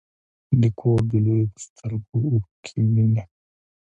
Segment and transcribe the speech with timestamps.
[0.61, 3.23] د کور د لویو په سترګو اوښکې وینې.